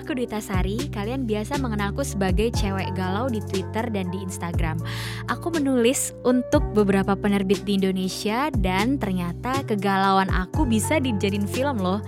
aku 0.00 0.16
Dita 0.16 0.40
Sari. 0.40 0.88
Kalian 0.88 1.28
biasa 1.28 1.60
mengenalku 1.60 2.00
sebagai 2.00 2.48
cewek 2.56 2.96
galau 2.96 3.28
di 3.28 3.44
Twitter 3.44 3.84
dan 3.92 4.08
di 4.08 4.24
Instagram. 4.24 4.80
Aku 5.28 5.52
menulis 5.52 6.16
untuk 6.24 6.64
beberapa 6.72 7.12
penerbit 7.12 7.60
di 7.68 7.76
Indonesia 7.76 8.48
dan 8.56 8.96
ternyata 8.96 9.60
kegalauan 9.68 10.32
aku 10.32 10.64
bisa 10.64 10.96
dijadiin 10.96 11.44
film 11.44 11.76
loh. 11.80 12.00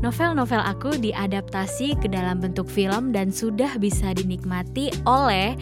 Novel-novel 0.00 0.64
aku 0.64 0.96
diadaptasi 0.96 2.00
ke 2.00 2.08
dalam 2.08 2.40
bentuk 2.40 2.66
film 2.66 3.12
dan 3.12 3.28
sudah 3.28 3.76
bisa 3.76 4.16
dinikmati 4.16 4.88
oleh 5.04 5.54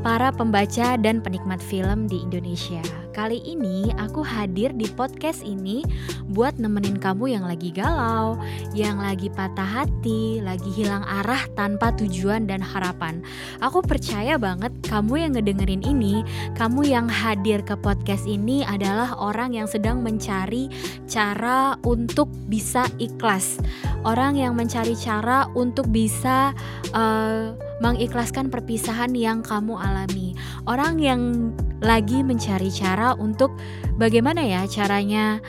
para 0.00 0.32
pembaca 0.32 0.96
dan 0.96 1.20
penikmat 1.20 1.60
film 1.60 2.08
di 2.08 2.24
Indonesia. 2.24 3.01
Kali 3.12 3.44
ini 3.44 3.92
aku 4.00 4.24
hadir 4.24 4.72
di 4.72 4.88
podcast 4.88 5.44
ini 5.44 5.84
buat 6.32 6.56
nemenin 6.56 6.96
kamu 6.96 7.36
yang 7.36 7.44
lagi 7.44 7.68
galau, 7.68 8.40
yang 8.72 8.96
lagi 8.96 9.28
patah 9.28 9.84
hati, 9.84 10.40
lagi 10.40 10.72
hilang 10.72 11.04
arah 11.04 11.44
tanpa 11.52 11.92
tujuan 12.00 12.48
dan 12.48 12.64
harapan. 12.64 13.20
Aku 13.60 13.84
percaya 13.84 14.40
banget 14.40 14.72
kamu 14.88 15.28
yang 15.28 15.32
ngedengerin 15.36 15.84
ini, 15.84 16.24
kamu 16.56 16.88
yang 16.88 17.04
hadir 17.04 17.60
ke 17.60 17.76
podcast 17.76 18.24
ini 18.24 18.64
adalah 18.64 19.12
orang 19.20 19.52
yang 19.60 19.68
sedang 19.68 20.00
mencari 20.00 20.72
cara 21.04 21.76
untuk 21.84 22.32
bisa 22.48 22.88
ikhlas. 22.96 23.60
Orang 24.08 24.40
yang 24.40 24.56
mencari 24.56 24.96
cara 24.96 25.52
untuk 25.52 25.84
bisa 25.92 26.56
uh, 26.96 27.52
mengikhlaskan 27.84 28.48
perpisahan 28.48 29.12
yang 29.12 29.44
kamu 29.44 29.76
alami. 29.76 30.32
Orang 30.64 30.96
yang 30.96 31.52
lagi 31.82 32.22
mencari 32.22 32.70
cara 32.70 33.18
untuk 33.18 33.52
bagaimana 33.98 34.40
ya 34.46 34.62
caranya 34.70 35.42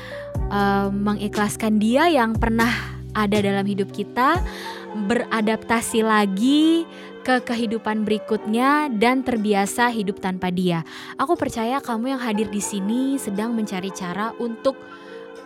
uh, 0.49 0.89
mengikhlaskan 0.89 1.77
dia 1.77 2.09
yang 2.09 2.33
pernah 2.35 2.73
ada 3.13 3.37
dalam 3.39 3.63
hidup 3.63 3.93
kita, 3.93 4.41
beradaptasi 5.05 6.01
lagi 6.01 6.89
ke 7.23 7.39
kehidupan 7.45 8.03
berikutnya 8.03 8.91
dan 8.99 9.23
terbiasa 9.23 9.93
hidup 9.93 10.19
tanpa 10.19 10.51
dia. 10.51 10.83
Aku 11.15 11.39
percaya 11.39 11.79
kamu 11.79 12.17
yang 12.17 12.21
hadir 12.21 12.49
di 12.51 12.59
sini 12.59 13.15
sedang 13.15 13.55
mencari 13.55 13.93
cara 13.93 14.35
untuk 14.41 14.75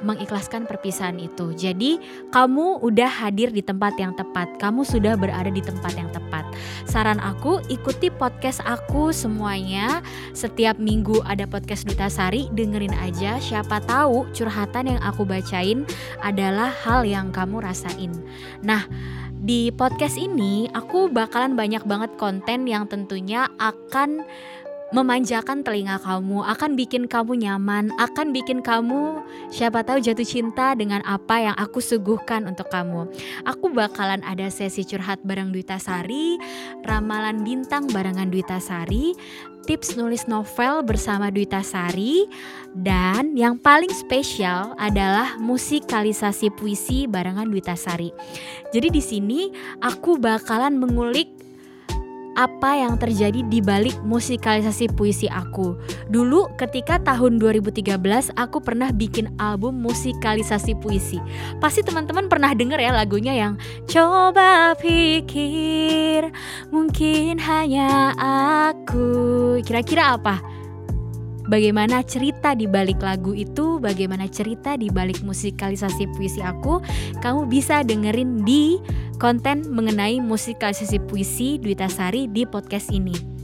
mengikhlaskan 0.01 0.65
perpisahan 0.65 1.17
itu. 1.17 1.53
Jadi, 1.53 2.01
kamu 2.29 2.83
udah 2.83 3.09
hadir 3.09 3.49
di 3.53 3.61
tempat 3.61 3.95
yang 3.97 4.13
tepat. 4.13 4.59
Kamu 4.61 4.83
sudah 4.83 5.17
berada 5.17 5.49
di 5.49 5.61
tempat 5.63 5.93
yang 5.95 6.09
tepat. 6.13 6.45
Saran 6.85 7.21
aku, 7.21 7.61
ikuti 7.67 8.09
podcast 8.13 8.61
aku 8.65 9.09
semuanya. 9.13 10.01
Setiap 10.33 10.77
minggu 10.77 11.21
ada 11.25 11.45
podcast 11.49 11.85
Duta 11.85 12.07
Sari, 12.07 12.49
dengerin 12.53 12.93
aja. 12.97 13.37
Siapa 13.37 13.83
tahu 13.85 14.29
curhatan 14.33 14.97
yang 14.97 15.01
aku 15.03 15.23
bacain 15.27 15.83
adalah 16.21 16.69
hal 16.69 17.03
yang 17.05 17.29
kamu 17.29 17.61
rasain. 17.63 18.11
Nah, 18.61 18.85
di 19.37 19.69
podcast 19.69 20.17
ini 20.17 20.65
aku 20.73 21.13
bakalan 21.13 21.53
banyak 21.53 21.85
banget 21.85 22.11
konten 22.17 22.65
yang 22.65 22.89
tentunya 22.89 23.45
akan 23.61 24.25
memanjakan 24.95 25.67
telinga 25.67 25.99
kamu, 25.99 26.47
akan 26.47 26.79
bikin 26.79 27.11
kamu 27.11 27.43
nyaman, 27.43 27.91
akan 27.99 28.31
bikin 28.31 28.63
kamu 28.63 29.19
siapa 29.51 29.83
tahu 29.83 29.99
jatuh 29.99 30.23
cinta 30.23 30.71
dengan 30.79 31.03
apa 31.03 31.43
yang 31.43 31.55
aku 31.59 31.83
suguhkan 31.83 32.47
untuk 32.47 32.71
kamu. 32.71 33.11
Aku 33.43 33.67
bakalan 33.71 34.23
ada 34.23 34.47
sesi 34.47 34.87
curhat 34.87 35.19
bareng 35.27 35.51
Duita 35.51 35.75
Sari, 35.75 36.39
ramalan 36.87 37.43
bintang 37.43 37.91
barengan 37.91 38.31
Duita 38.31 38.63
Sari, 38.63 39.11
tips 39.67 39.99
nulis 39.99 40.31
novel 40.31 40.87
bersama 40.87 41.27
Duita 41.27 41.59
Sari, 41.59 42.23
dan 42.71 43.35
yang 43.35 43.59
paling 43.59 43.91
spesial 43.91 44.71
adalah 44.79 45.35
musikalisasi 45.35 46.55
puisi 46.55 47.11
barengan 47.11 47.51
Duita 47.51 47.75
Sari. 47.75 48.15
Jadi 48.71 48.87
di 48.87 49.03
sini 49.03 49.51
aku 49.83 50.15
bakalan 50.15 50.79
mengulik 50.79 51.46
apa 52.37 52.77
yang 52.77 53.01
terjadi 53.01 53.41
di 53.49 53.59
balik 53.59 53.97
musikalisasi 54.05 54.93
puisi 54.93 55.25
aku. 55.25 55.73
Dulu 56.13 56.53
ketika 56.55 57.01
tahun 57.01 57.41
2013 57.41 57.97
aku 58.37 58.57
pernah 58.61 58.93
bikin 58.93 59.33
album 59.41 59.81
musikalisasi 59.81 60.77
puisi. 60.77 61.17
Pasti 61.57 61.81
teman-teman 61.81 62.29
pernah 62.29 62.53
denger 62.53 62.77
ya 62.77 62.93
lagunya 62.93 63.33
yang 63.33 63.57
coba 63.89 64.77
pikir 64.77 66.29
mungkin 66.69 67.41
hanya 67.41 68.13
aku. 68.69 69.57
Kira-kira 69.65 70.13
apa? 70.13 70.57
bagaimana 71.47 72.03
cerita 72.03 72.53
di 72.53 72.67
balik 72.67 72.99
lagu 72.99 73.31
itu, 73.31 73.79
bagaimana 73.79 74.27
cerita 74.27 74.75
di 74.75 74.91
balik 74.91 75.23
musikalisasi 75.23 76.11
puisi 76.13 76.43
aku, 76.43 76.83
kamu 77.23 77.47
bisa 77.47 77.81
dengerin 77.81 78.43
di 78.43 78.77
konten 79.17 79.65
mengenai 79.73 80.21
musikalisasi 80.21 81.01
puisi 81.09 81.57
Duita 81.57 81.89
Sari 81.89 82.29
di 82.29 82.45
podcast 82.45 82.93
ini. 82.93 83.37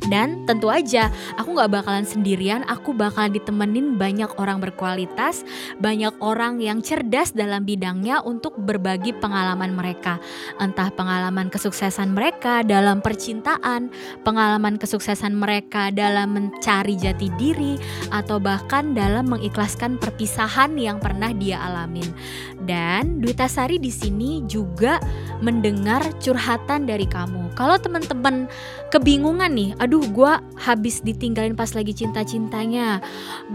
Dan 0.00 0.48
tentu 0.48 0.72
aja 0.72 1.12
aku 1.36 1.60
gak 1.60 1.76
bakalan 1.76 2.08
sendirian, 2.08 2.64
aku 2.64 2.96
bakalan 2.96 3.36
ditemenin 3.36 4.00
banyak 4.00 4.32
orang 4.40 4.56
berkualitas, 4.56 5.44
banyak 5.76 6.16
orang 6.24 6.56
yang 6.56 6.80
cerdas 6.80 7.36
dalam 7.36 7.68
bidangnya 7.68 8.24
untuk 8.24 8.56
berbagi 8.56 9.12
pengalaman 9.12 9.76
mereka. 9.76 10.16
Entah 10.56 10.88
pengalaman 10.88 11.52
kesuksesan 11.52 12.16
mereka 12.16 12.64
dalam 12.64 13.04
percintaan, 13.04 13.92
pengalaman 14.24 14.80
kesuksesan 14.80 15.36
mereka 15.36 15.92
dalam 15.92 16.32
mencari 16.32 16.96
jati 16.96 17.28
diri, 17.36 17.76
atau 18.08 18.40
bahkan 18.40 18.96
dalam 18.96 19.28
mengikhlaskan 19.28 20.00
perpisahan 20.00 20.80
yang 20.80 20.96
pernah 20.96 21.28
dia 21.36 21.60
alamin. 21.60 22.08
Dan 22.68 23.24
Duita 23.24 23.48
Sari 23.48 23.80
di 23.80 23.88
sini 23.88 24.44
juga 24.44 25.00
mendengar 25.40 26.04
curhatan 26.20 26.84
dari 26.84 27.08
kamu. 27.08 27.56
Kalau 27.56 27.80
teman-teman 27.80 28.46
kebingungan 28.92 29.52
nih, 29.52 29.72
aduh 29.80 30.04
gue 30.12 30.32
habis 30.60 31.00
ditinggalin 31.00 31.56
pas 31.56 31.72
lagi 31.72 31.96
cinta-cintanya, 31.96 33.00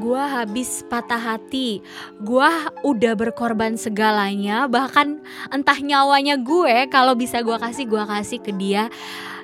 gue 0.01 0.17
habis 0.17 0.81
patah 0.89 1.21
hati, 1.21 1.85
gue 2.25 2.49
udah 2.81 3.13
berkorban 3.13 3.77
segalanya, 3.77 4.65
bahkan 4.65 5.21
entah 5.53 5.77
nyawanya 5.77 6.41
gue 6.41 6.89
kalau 6.89 7.13
bisa 7.13 7.45
gue 7.45 7.55
kasih 7.55 7.85
gue 7.85 8.03
kasih 8.03 8.39
ke 8.41 8.51
dia, 8.57 8.89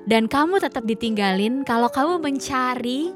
dan 0.09 0.25
kamu 0.25 0.57
tetap 0.57 0.83
ditinggalin. 0.89 1.61
Kalau 1.61 1.87
kamu 1.93 2.17
mencari 2.17 3.13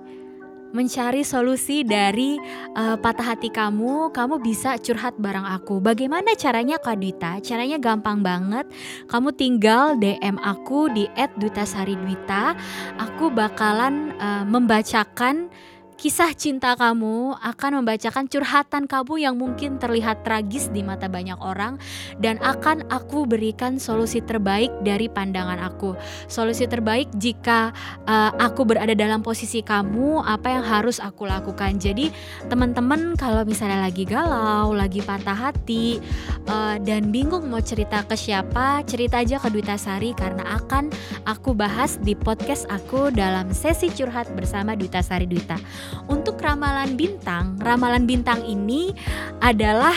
mencari 0.76 1.24
solusi 1.24 1.88
dari 1.88 2.36
uh, 2.76 3.00
patah 3.00 3.32
hati 3.32 3.48
kamu, 3.48 4.12
kamu 4.12 4.44
bisa 4.44 4.76
curhat 4.76 5.16
bareng 5.16 5.48
aku. 5.48 5.80
Bagaimana 5.80 6.36
caranya 6.36 6.76
Kak 6.76 7.00
Duita? 7.00 7.40
Caranya 7.40 7.80
gampang 7.80 8.20
banget. 8.20 8.68
Kamu 9.08 9.32
tinggal 9.32 9.96
DM 9.96 10.36
aku 10.44 10.92
di 10.92 11.08
@duitasari_duita. 11.16 12.60
Aku 13.00 13.32
bakalan 13.32 14.12
uh, 14.20 14.44
membacakan 14.44 15.48
Kisah 15.96 16.36
cinta 16.36 16.76
kamu 16.76 17.40
akan 17.40 17.80
membacakan 17.80 18.28
curhatan 18.28 18.84
kamu 18.84 19.16
yang 19.16 19.40
mungkin 19.40 19.80
terlihat 19.80 20.28
tragis 20.28 20.68
di 20.76 20.84
mata 20.84 21.08
banyak 21.08 21.40
orang 21.40 21.80
dan 22.20 22.36
akan 22.44 22.84
aku 22.92 23.24
berikan 23.24 23.80
solusi 23.80 24.20
terbaik 24.20 24.76
dari 24.84 25.08
pandangan 25.08 25.56
aku. 25.64 25.96
Solusi 26.28 26.68
terbaik 26.68 27.08
jika 27.16 27.72
uh, 28.12 28.36
aku 28.36 28.68
berada 28.68 28.92
dalam 28.92 29.24
posisi 29.24 29.64
kamu, 29.64 30.20
apa 30.20 30.60
yang 30.60 30.68
harus 30.68 31.00
aku 31.00 31.32
lakukan. 31.32 31.80
Jadi, 31.80 32.12
teman-teman 32.52 33.16
kalau 33.16 33.48
misalnya 33.48 33.80
lagi 33.88 34.04
galau, 34.04 34.76
lagi 34.76 35.00
patah 35.00 35.48
hati 35.48 36.04
uh, 36.52 36.76
dan 36.76 37.08
bingung 37.08 37.48
mau 37.48 37.64
cerita 37.64 38.04
ke 38.04 38.20
siapa, 38.20 38.84
cerita 38.84 39.24
aja 39.24 39.40
ke 39.40 39.48
Duita 39.48 39.80
Sari 39.80 40.12
karena 40.12 40.60
akan 40.60 40.92
aku 41.24 41.56
bahas 41.56 41.96
di 42.04 42.20
podcast 42.20 42.68
aku 42.68 43.16
dalam 43.16 43.56
sesi 43.56 43.88
curhat 43.96 44.28
bersama 44.36 44.76
Duita 44.76 45.00
Sari 45.00 45.24
Duita. 45.24 45.56
Untuk 46.06 46.38
ramalan 46.42 46.94
bintang, 46.94 47.58
ramalan 47.62 48.06
bintang 48.06 48.46
ini 48.46 48.94
adalah 49.42 49.96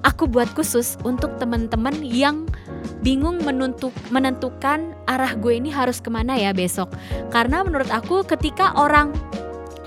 aku 0.00 0.24
buat 0.28 0.48
khusus 0.56 0.96
untuk 1.04 1.36
teman-teman 1.36 2.00
yang 2.00 2.48
bingung 3.00 3.40
menentuk, 3.44 3.92
menentukan 4.12 4.92
arah 5.08 5.32
gue 5.36 5.56
ini 5.56 5.68
harus 5.72 6.00
ke 6.00 6.08
mana 6.12 6.36
ya 6.36 6.52
besok. 6.52 6.92
Karena 7.32 7.64
menurut 7.64 7.88
aku 7.88 8.24
ketika 8.24 8.72
orang 8.76 9.12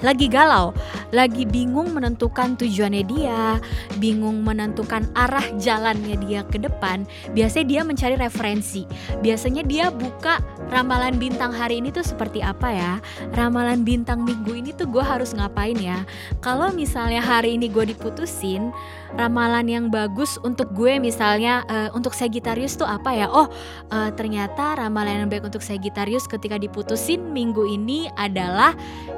lagi 0.04 0.28
galau, 0.28 0.76
lagi 1.16 1.48
bingung 1.48 1.96
menentukan 1.96 2.60
tujuannya 2.60 3.04
dia, 3.08 3.58
bingung 3.98 4.44
menentukan 4.44 5.08
arah 5.16 5.48
jalannya 5.56 6.20
dia 6.28 6.44
ke 6.44 6.60
depan, 6.60 7.08
biasanya 7.32 7.66
dia 7.66 7.82
mencari 7.88 8.16
referensi. 8.20 8.84
Biasanya 9.24 9.64
dia 9.64 9.88
buka 9.90 10.44
ramalan 10.70 11.16
bintang 11.16 11.56
hari 11.56 11.80
ini 11.80 11.90
tuh 11.90 12.04
seperti 12.04 12.44
apa 12.44 12.70
ya? 12.70 12.94
Ramalan 13.34 13.88
bintang 13.88 14.28
minggu 14.28 14.52
ini 14.52 14.76
tuh 14.76 14.92
gue 14.92 15.02
harus 15.02 15.32
ngapain 15.32 15.80
ya? 15.80 16.04
Kalau 16.44 16.76
misalnya 16.76 17.24
hari 17.24 17.56
ini 17.56 17.72
gue 17.72 17.96
diputusin, 17.96 18.76
ramalan 19.18 19.66
yang 19.70 19.86
bagus 19.94 20.42
untuk 20.42 20.74
gue 20.74 20.98
misalnya 20.98 21.62
uh, 21.70 21.90
untuk 21.94 22.18
Sagittarius 22.18 22.74
tuh 22.78 22.88
apa 22.90 23.14
ya? 23.14 23.28
Oh, 23.30 23.50
uh, 23.94 24.10
ternyata 24.16 24.78
ramalan 24.78 25.26
yang 25.26 25.30
baik 25.30 25.46
untuk 25.46 25.62
Sagittarius 25.62 26.26
ketika 26.26 26.58
diputusin 26.58 27.22
minggu 27.32 27.64
ini 27.70 28.10
adalah 28.18 28.74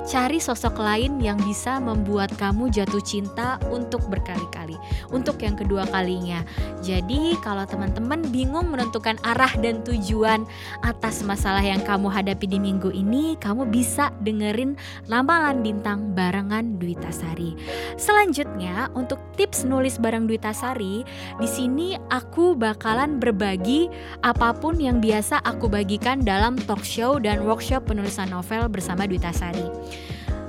cari 0.05 0.37
sosok 0.37 0.77
lain 0.77 1.17
yang 1.17 1.39
bisa 1.41 1.81
membuat 1.81 2.29
kamu 2.37 2.69
jatuh 2.69 3.01
cinta 3.01 3.57
untuk 3.73 4.05
berkali-kali, 4.11 4.77
untuk 5.09 5.41
yang 5.41 5.57
kedua 5.57 5.87
kalinya. 5.89 6.45
Jadi, 6.85 7.33
kalau 7.41 7.65
teman-teman 7.65 8.21
bingung 8.29 8.69
menentukan 8.69 9.17
arah 9.25 9.49
dan 9.57 9.81
tujuan 9.81 10.45
atas 10.85 11.25
masalah 11.25 11.65
yang 11.65 11.81
kamu 11.81 12.11
hadapi 12.13 12.45
di 12.45 12.61
minggu 12.61 12.93
ini, 12.93 13.33
kamu 13.41 13.65
bisa 13.73 14.13
dengerin 14.21 14.77
Ramalan 15.09 15.65
Bintang 15.65 16.13
barengan 16.13 16.77
Dwi 16.77 16.93
Tasari. 17.01 17.57
Selanjutnya, 17.97 18.93
untuk 18.93 19.17
tips 19.33 19.65
nulis 19.65 19.84
bareng 20.01 20.25
Dwi 20.25 20.41
Tasari, 20.41 21.05
di 21.37 21.47
sini 21.47 21.93
aku 22.09 22.57
bakalan 22.57 23.21
berbagi 23.21 23.85
apa 24.25 24.57
pun 24.57 24.81
yang 24.81 24.97
biasa 24.97 25.45
aku 25.45 25.69
bagikan 25.69 26.25
dalam 26.25 26.57
talk 26.65 26.81
show 26.81 27.21
dan 27.21 27.45
workshop 27.45 27.85
penulisan 27.85 28.33
novel 28.33 28.65
bersama 28.73 29.05
Dwi 29.05 29.21
Tasari. 29.21 29.69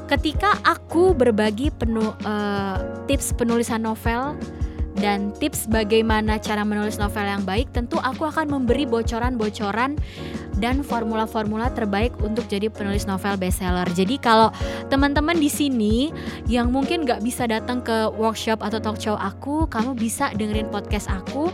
Ketika 0.09 0.57
aku 0.65 1.13
berbagi 1.13 1.69
penu, 1.77 2.17
uh, 2.25 3.05
tips 3.05 3.37
penulisan 3.37 3.85
novel 3.85 4.39
dan 4.97 5.35
tips 5.37 5.69
bagaimana 5.69 6.41
cara 6.41 6.65
menulis 6.65 6.97
novel 6.97 7.29
yang 7.29 7.45
baik, 7.45 7.69
tentu 7.77 8.01
aku 8.01 8.25
akan 8.25 8.49
memberi 8.49 8.89
bocoran-bocoran 8.89 10.01
dan 10.57 10.81
formula-formula 10.81 11.69
terbaik 11.73 12.17
untuk 12.25 12.49
jadi 12.49 12.73
penulis 12.73 13.05
novel 13.05 13.37
bestseller. 13.37 13.87
Jadi 13.93 14.17
kalau 14.17 14.49
teman-teman 14.89 15.37
di 15.37 15.53
sini 15.53 16.11
yang 16.49 16.73
mungkin 16.73 17.05
nggak 17.05 17.21
bisa 17.21 17.45
datang 17.45 17.85
ke 17.85 18.09
workshop 18.17 18.65
atau 18.65 18.81
talk 18.81 18.97
show 18.97 19.17
aku, 19.21 19.69
kamu 19.69 19.93
bisa 19.93 20.33
dengerin 20.33 20.73
podcast 20.73 21.13
aku 21.13 21.53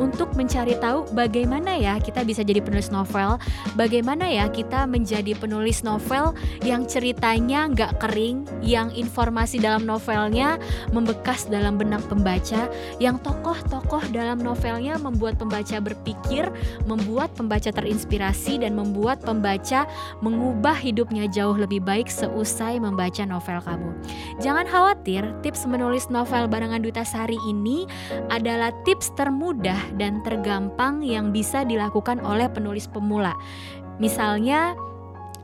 untuk 0.00 0.32
mencari 0.32 0.74
tahu 0.80 1.04
bagaimana 1.12 1.76
ya 1.76 2.00
kita 2.00 2.24
bisa 2.24 2.40
jadi 2.40 2.64
penulis 2.64 2.88
novel, 2.88 3.36
bagaimana 3.76 4.26
ya 4.32 4.48
kita 4.48 4.88
menjadi 4.88 5.36
penulis 5.36 5.84
novel 5.84 6.32
yang 6.64 6.88
ceritanya 6.88 7.68
nggak 7.68 8.00
kering, 8.00 8.48
yang 8.64 8.88
informasi 8.96 9.60
dalam 9.60 9.84
novelnya 9.84 10.56
membekas 10.90 11.46
dalam 11.52 11.76
benak 11.76 12.00
pembaca, 12.08 12.72
yang 12.96 13.20
tokoh-tokoh 13.20 14.00
dalam 14.10 14.40
novelnya 14.40 14.96
membuat 14.96 15.36
pembaca 15.36 15.76
berpikir, 15.84 16.48
membuat 16.88 17.28
pembaca 17.36 17.68
terinspirasi 17.68 18.39
dan 18.40 18.72
membuat 18.72 19.20
pembaca 19.20 19.84
mengubah 20.24 20.72
hidupnya 20.78 21.28
jauh 21.28 21.52
lebih 21.52 21.84
baik 21.84 22.08
seusai 22.08 22.80
membaca 22.80 23.26
novel 23.28 23.60
kamu. 23.60 23.90
Jangan 24.40 24.64
khawatir, 24.64 25.22
tips 25.44 25.68
menulis 25.68 26.08
novel 26.08 26.48
barengan 26.48 26.80
Duta 26.80 27.04
Sari 27.04 27.36
ini 27.44 27.84
adalah 28.32 28.72
tips 28.88 29.12
termudah 29.18 29.78
dan 30.00 30.24
tergampang 30.24 31.04
yang 31.04 31.34
bisa 31.34 31.66
dilakukan 31.66 32.22
oleh 32.24 32.48
penulis 32.48 32.88
pemula. 32.88 33.36
Misalnya, 34.00 34.72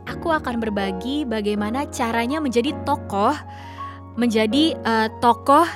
aku 0.09 0.33
akan 0.33 0.63
berbagi 0.63 1.27
bagaimana 1.29 1.85
caranya 1.93 2.41
menjadi 2.41 2.73
tokoh, 2.87 3.37
menjadi 4.17 4.79
uh, 4.87 5.13
tokoh 5.21 5.67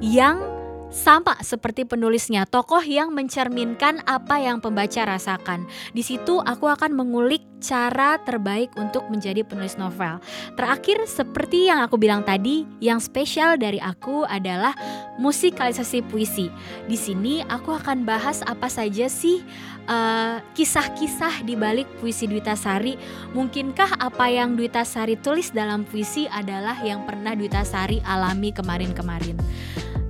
yang 0.00 0.53
sama 0.94 1.34
seperti 1.42 1.82
penulisnya, 1.82 2.46
tokoh 2.46 2.78
yang 2.86 3.10
mencerminkan 3.10 3.98
apa 4.06 4.38
yang 4.38 4.62
pembaca 4.62 5.02
rasakan. 5.02 5.66
Di 5.90 6.06
situ 6.06 6.38
aku 6.38 6.70
akan 6.70 6.94
mengulik 6.94 7.42
cara 7.58 8.22
terbaik 8.22 8.70
untuk 8.78 9.10
menjadi 9.10 9.42
penulis 9.42 9.74
novel. 9.74 10.22
Terakhir, 10.54 11.02
seperti 11.10 11.66
yang 11.66 11.82
aku 11.82 11.98
bilang 11.98 12.22
tadi, 12.22 12.62
yang 12.78 13.02
spesial 13.02 13.58
dari 13.58 13.82
aku 13.82 14.22
adalah 14.22 14.76
musikalisasi 15.18 16.06
puisi. 16.06 16.46
Di 16.86 16.94
sini 16.94 17.42
aku 17.42 17.74
akan 17.74 18.06
bahas 18.06 18.46
apa 18.46 18.70
saja 18.70 19.10
sih 19.10 19.42
eh, 19.90 20.36
kisah-kisah 20.54 21.42
di 21.42 21.58
balik 21.58 21.90
puisi 21.98 22.30
Dwita 22.30 22.54
Sari. 22.54 22.94
Mungkinkah 23.34 23.98
apa 23.98 24.30
yang 24.30 24.54
Dwita 24.54 24.86
Sari 24.86 25.18
tulis 25.18 25.50
dalam 25.50 25.82
puisi 25.82 26.30
adalah 26.30 26.78
yang 26.86 27.02
pernah 27.02 27.34
Dwita 27.34 27.66
Sari 27.66 27.98
alami 28.06 28.54
kemarin-kemarin? 28.54 29.40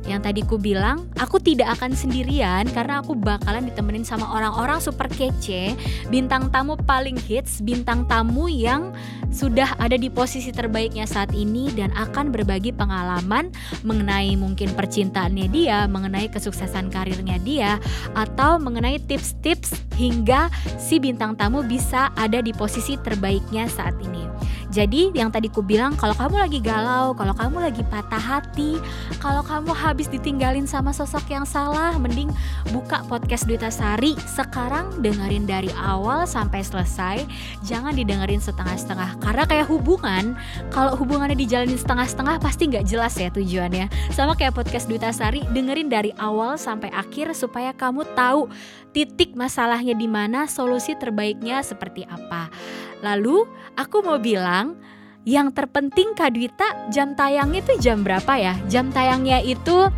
Yang 0.05 0.21
tadi 0.21 0.45
ku 0.45 0.61
bilang 0.61 1.09
aku 1.17 1.41
tidak 1.41 1.81
akan 1.81 1.97
sendirian 1.97 2.69
karena 2.71 3.01
aku 3.01 3.17
bakalan 3.17 3.65
ditemenin 3.65 4.05
sama 4.05 4.29
orang-orang 4.37 4.77
super 4.81 5.09
kece 5.09 5.73
bintang 6.13 6.53
tamu 6.53 6.77
paling 6.77 7.17
hits 7.17 7.65
bintang 7.65 8.05
tamu 8.05 8.49
yang 8.49 8.93
sudah 9.33 9.75
ada 9.81 9.97
di 9.97 10.13
posisi 10.13 10.53
terbaiknya 10.53 11.09
saat 11.09 11.33
ini 11.33 11.73
dan 11.73 11.91
akan 11.97 12.31
berbagi 12.31 12.71
pengalaman 12.71 13.51
mengenai 13.83 14.37
mungkin 14.37 14.71
percintaannya 14.77 15.49
dia 15.49 15.89
mengenai 15.89 16.29
kesuksesan 16.29 16.93
karirnya 16.93 17.41
dia 17.43 17.81
atau 18.15 18.61
mengenai 18.61 19.01
tips-tips 19.03 19.75
hingga 19.97 20.53
si 20.77 21.01
bintang 21.01 21.35
tamu 21.35 21.65
bisa 21.65 22.13
ada 22.15 22.45
di 22.45 22.53
posisi 22.53 22.95
terbaiknya 23.01 23.67
saat 23.67 23.97
ini 24.05 24.23
jadi 24.75 25.15
yang 25.15 25.31
tadi 25.31 25.47
ku 25.47 25.63
bilang 25.63 25.95
kalau 25.95 26.19
kamu 26.19 26.43
lagi 26.43 26.59
galau, 26.59 27.15
kalau 27.15 27.31
kamu 27.31 27.71
lagi 27.71 27.87
patah 27.87 28.19
hati, 28.19 28.83
kalau 29.23 29.47
kamu 29.47 29.71
habis 29.71 30.11
ditinggalin 30.11 30.67
sama 30.67 30.91
sosok 30.91 31.31
yang 31.31 31.47
salah, 31.47 31.95
mending 31.95 32.27
buka 32.75 33.07
podcast 33.07 33.47
Duta 33.47 33.71
Sari 33.71 34.19
sekarang 34.27 34.99
dengerin 34.99 35.47
dari 35.47 35.71
awal 35.79 36.27
sampai 36.27 36.67
selesai. 36.67 37.23
Jangan 37.63 37.95
didengerin 37.95 38.43
setengah-setengah 38.43 39.23
karena 39.23 39.47
kayak 39.47 39.71
hubungan, 39.71 40.35
kalau 40.75 40.99
hubungannya 40.99 41.39
dijalanin 41.39 41.79
setengah-setengah 41.79 42.43
pasti 42.43 42.67
nggak 42.67 42.91
jelas 42.91 43.15
ya 43.15 43.31
tujuannya. 43.31 43.87
Sama 44.11 44.35
kayak 44.35 44.59
podcast 44.59 44.91
Duta 44.91 45.15
Sari, 45.15 45.47
dengerin 45.55 45.87
dari 45.87 46.11
awal 46.19 46.59
sampai 46.59 46.91
akhir 46.91 47.31
supaya 47.39 47.71
kamu 47.71 48.03
tahu 48.19 48.51
titik 48.91 49.39
masalahnya 49.39 49.95
di 49.95 50.07
mana, 50.11 50.51
solusi 50.51 50.99
terbaiknya 50.99 51.63
seperti 51.63 52.07
apa. 52.07 52.51
Lalu 53.05 53.45
aku 53.77 54.01
mau 54.01 54.17
bilang 54.17 54.81
yang 55.29 55.53
terpenting 55.53 56.17
Kak 56.17 56.33
Dwita 56.33 56.89
jam 56.89 57.13
tayangnya 57.13 57.61
itu 57.61 57.77
jam 57.81 58.01
berapa 58.01 58.33
ya? 58.41 58.57
Jam 58.73 58.89
tayangnya 58.89 59.45
itu 59.45 59.93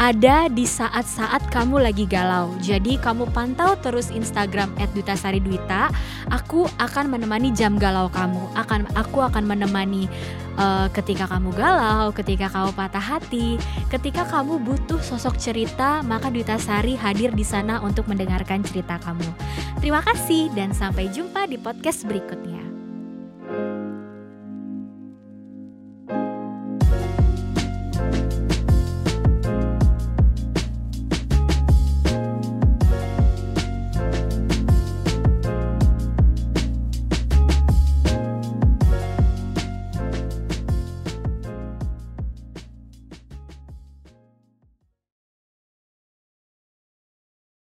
ada 0.00 0.48
di 0.48 0.64
saat-saat 0.64 1.48
kamu 1.52 1.82
lagi 1.84 2.04
galau. 2.08 2.52
Jadi 2.60 2.96
kamu 3.00 3.28
pantau 3.30 3.76
terus 3.80 4.08
Instagram 4.08 4.72
@dutasari_dwita. 4.96 5.92
Aku 6.32 6.68
akan 6.80 7.12
menemani 7.12 7.52
jam 7.52 7.76
galau 7.76 8.08
kamu. 8.08 8.40
Akan 8.56 8.88
aku 8.96 9.20
akan 9.20 9.44
menemani 9.44 10.08
uh, 10.56 10.88
ketika 10.90 11.28
kamu 11.28 11.52
galau, 11.52 12.10
ketika 12.16 12.48
kamu 12.48 12.70
patah 12.72 13.04
hati, 13.04 13.60
ketika 13.92 14.24
kamu 14.28 14.60
butuh 14.62 15.00
sosok 15.00 15.36
cerita, 15.36 16.00
maka 16.04 16.32
Duta 16.32 16.56
Sari 16.56 16.96
hadir 16.96 17.32
di 17.36 17.44
sana 17.44 17.80
untuk 17.84 18.08
mendengarkan 18.08 18.64
cerita 18.64 18.96
kamu. 19.02 19.28
Terima 19.84 20.00
kasih 20.00 20.48
dan 20.56 20.72
sampai 20.72 21.12
jumpa 21.12 21.44
di 21.50 21.60
podcast 21.60 22.08
berikutnya. 22.08 22.71